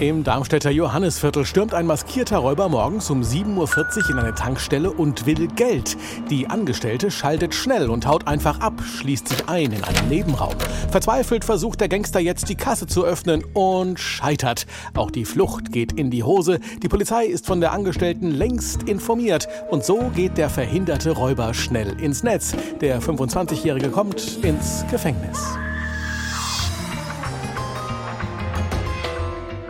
[0.00, 5.26] Im Darmstädter Johannisviertel stürmt ein maskierter Räuber morgens um 7.40 Uhr in eine Tankstelle und
[5.26, 5.96] will Geld.
[6.30, 10.54] Die Angestellte schaltet schnell und haut einfach ab, schließt sich ein in einem Nebenraum.
[10.92, 14.66] Verzweifelt versucht der Gangster jetzt die Kasse zu öffnen und scheitert.
[14.94, 16.60] Auch die Flucht geht in die Hose.
[16.80, 19.48] Die Polizei ist von der Angestellten längst informiert.
[19.68, 22.54] Und so geht der verhinderte Räuber schnell ins Netz.
[22.80, 25.58] Der 25-Jährige kommt ins Gefängnis.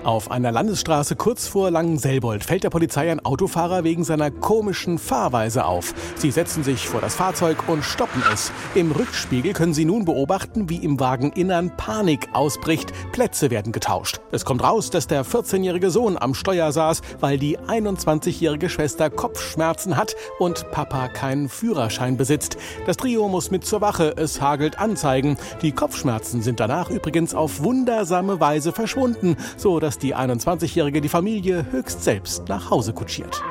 [0.05, 5.65] Auf einer Landesstraße kurz vor Langenselbold fällt der Polizei ein Autofahrer wegen seiner komischen Fahrweise
[5.65, 5.93] auf.
[6.15, 8.53] Sie setzen sich vor das Fahrzeug und stoppen es.
[8.75, 12.93] Im Rückspiegel können sie nun beobachten, wie im Wageninnern Panik ausbricht.
[13.13, 14.21] Plätze werden getauscht.
[14.31, 19.97] Es kommt raus, dass der 14-jährige Sohn am Steuer saß, weil die 21-jährige Schwester Kopfschmerzen
[19.97, 22.57] hat und Papa keinen Führerschein besitzt.
[22.87, 24.15] Das Trio muss mit zur Wache.
[24.17, 25.37] Es hagelt Anzeigen.
[25.61, 31.65] Die Kopfschmerzen sind danach übrigens auf wundersame Weise verschwunden, so dass die 21-Jährige die Familie
[31.71, 33.43] höchst selbst nach Hause kutschiert.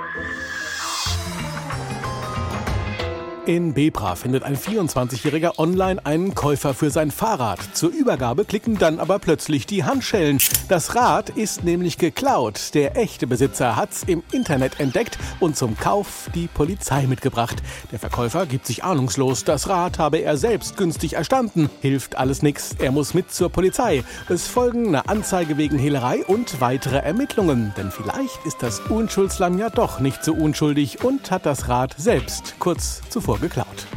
[3.48, 7.60] In Bebra findet ein 24-Jähriger online einen Käufer für sein Fahrrad.
[7.72, 10.40] Zur Übergabe klicken dann aber plötzlich die Handschellen.
[10.68, 12.74] Das Rad ist nämlich geklaut.
[12.74, 17.64] Der echte Besitzer hat's im Internet entdeckt und zum Kauf die Polizei mitgebracht.
[17.94, 19.46] Der Verkäufer gibt sich ahnungslos.
[19.46, 21.70] Das Rad habe er selbst günstig erstanden.
[21.80, 22.76] Hilft alles nix.
[22.80, 24.04] Er muss mit zur Polizei.
[24.28, 27.74] Es folgen eine Anzeige wegen Hehlerei und weitere Ermittlungen.
[27.78, 32.56] Denn vielleicht ist das Unschuldslamm ja doch nicht so unschuldig und hat das Rad selbst
[32.60, 33.88] kurz zuvor geklaut.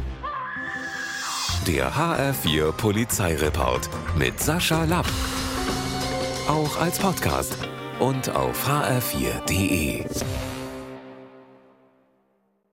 [1.66, 5.06] Der HR4 Polizeireport mit Sascha Lapp.
[6.48, 7.56] Auch als Podcast
[7.98, 10.05] und auf hr4.de.